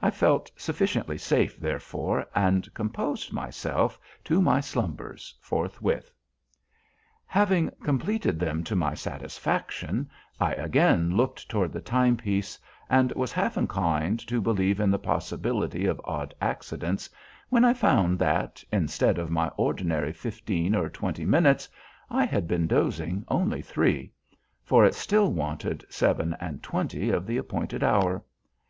I 0.00 0.08
felt 0.10 0.50
sufficiently 0.56 1.18
safe, 1.18 1.60
therefore, 1.60 2.26
and 2.34 2.72
composed 2.72 3.34
myself 3.34 4.00
to 4.24 4.40
my 4.40 4.60
slumbers 4.60 5.34
forthwith. 5.42 6.10
Having 7.26 7.68
completed 7.84 8.40
them 8.40 8.64
to 8.64 8.74
my 8.74 8.94
satisfaction, 8.94 10.08
I 10.40 10.54
again 10.54 11.14
looked 11.14 11.50
toward 11.50 11.74
the 11.74 11.82
timepiece, 11.82 12.58
and 12.88 13.12
was 13.12 13.30
half 13.30 13.58
inclined 13.58 14.26
to 14.28 14.40
believe 14.40 14.80
in 14.80 14.90
the 14.90 14.98
possibility 14.98 15.84
of 15.84 16.00
odd 16.02 16.34
accidents 16.40 17.10
when 17.50 17.62
I 17.62 17.74
found 17.74 18.18
that, 18.20 18.64
instead 18.72 19.18
of 19.18 19.28
my 19.30 19.48
ordinary 19.58 20.14
fifteen 20.14 20.74
or 20.74 20.88
twenty 20.88 21.26
minutes, 21.26 21.68
I 22.08 22.24
had 22.24 22.48
been 22.48 22.66
dozing 22.68 23.22
only 23.28 23.60
three; 23.60 24.12
for 24.64 24.86
it 24.86 24.94
still 24.94 25.30
wanted 25.30 25.84
seven 25.90 26.34
and 26.40 26.62
twenty 26.62 27.10
of 27.10 27.26
the 27.26 27.36
appointed 27.36 27.84
hour. 27.84 28.24